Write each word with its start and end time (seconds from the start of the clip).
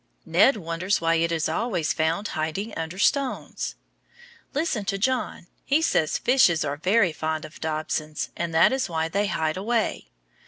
Ned 0.25 0.57
wonders 0.57 0.99
why 0.99 1.13
it 1.13 1.31
is 1.31 1.47
always 1.47 1.93
found 1.93 2.29
hiding 2.29 2.73
under 2.75 2.97
stones. 2.97 3.75
Listen 4.51 4.83
to 4.85 4.97
John, 4.97 5.45
he 5.63 5.79
says 5.79 6.17
fishes 6.17 6.65
are 6.65 6.77
very 6.77 7.13
fond 7.13 7.45
of 7.45 7.61
dobsons, 7.61 8.29
and 8.35 8.51
that 8.51 8.73
is 8.73 8.89
why 8.89 9.09
they 9.09 9.27
hide 9.27 9.57
away. 9.57 10.09